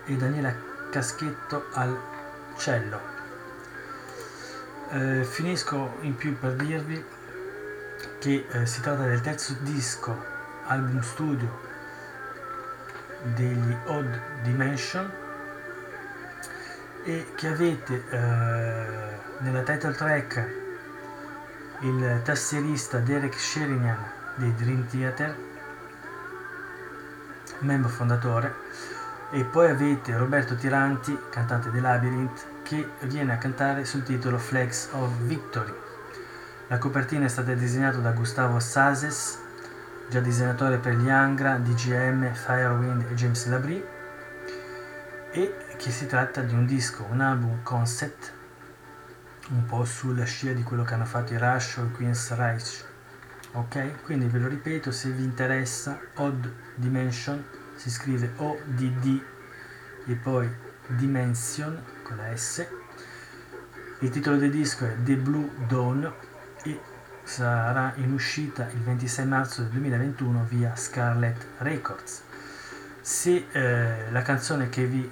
[0.06, 2.00] e Daniela Caschetto al
[2.58, 3.00] cello.
[4.90, 7.04] Eh, finisco in più per dirvi
[8.20, 10.16] che eh, si tratta del terzo disco
[10.66, 11.66] album studio
[13.36, 14.14] degli Odd
[14.44, 15.12] Dimension
[17.04, 20.66] e che avete eh, nella title track
[21.82, 23.98] il tastierista Derek Sherinian
[24.36, 25.36] dei Dream Theater
[27.60, 28.54] membro fondatore
[29.30, 34.90] e poi avete Roberto Tiranti cantante dei Labyrinth che viene a cantare sul titolo Flags
[34.94, 35.74] of Victory.
[36.68, 39.40] La copertina è stata disegnata da Gustavo Sases,
[40.10, 43.86] già disegnatore per gli Angra, DGM, Firewind e James Labrie,
[45.32, 48.32] e che si tratta di un disco, un album concept,
[49.50, 52.86] un po' sulla scia di quello che hanno fatto i Rush o i Queen's Reich.
[53.54, 54.04] Ok?
[54.04, 57.44] Quindi ve lo ripeto, se vi interessa, Odd Dimension
[57.78, 59.22] si scrive O-D-D
[60.08, 60.50] e poi
[60.88, 62.68] Dimension con la S.
[64.00, 66.14] Il titolo del disco è The Blue Dawn
[66.64, 66.80] e
[67.24, 72.22] sarà in uscita il 26 marzo del 2021 via Scarlet Records.
[73.02, 75.10] Se eh, la canzone che vi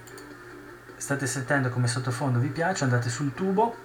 [0.98, 3.76] state sentendo come sottofondo vi piace, andate sul tubo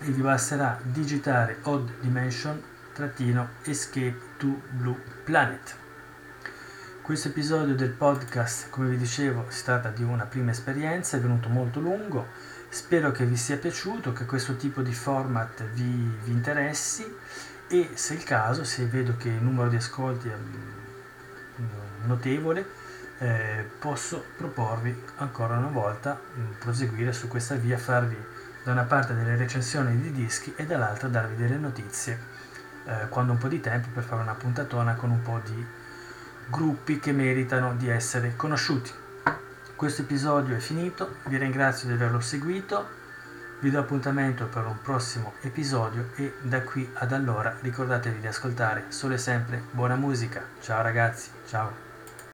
[0.00, 2.62] e vi basterà digitare Odd Dimension
[2.92, 5.83] trattino Escape to Blue Planet.
[7.04, 11.50] Questo episodio del podcast, come vi dicevo, si tratta di una prima esperienza, è venuto
[11.50, 12.28] molto lungo,
[12.70, 17.04] spero che vi sia piaciuto, che questo tipo di format vi, vi interessi.
[17.68, 22.66] E se è il caso, se vedo che il numero di ascolti è mm, notevole,
[23.18, 28.16] eh, posso proporvi ancora una volta mm, proseguire su questa via, farvi
[28.62, 32.18] da una parte delle recensioni di dischi e dall'altra darvi delle notizie
[32.86, 35.73] eh, quando un po' di tempo per fare una puntatona con un po' di
[36.48, 38.90] gruppi che meritano di essere conosciuti.
[39.76, 43.02] Questo episodio è finito, vi ringrazio di averlo seguito,
[43.60, 48.86] vi do appuntamento per un prossimo episodio e da qui ad allora ricordatevi di ascoltare
[48.88, 50.42] solo e sempre buona musica.
[50.60, 51.83] Ciao ragazzi, ciao.